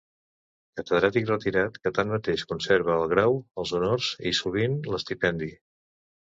Catedràtic 0.79 1.27
retirat 1.31 1.77
que, 1.83 1.91
tanmateix, 1.97 2.45
conserva 2.53 2.95
el 3.03 3.05
grau, 3.13 3.37
els 3.65 3.75
honors 3.81 4.09
i, 4.31 4.33
sovint, 4.41 4.79
l'estipendi. 4.95 5.53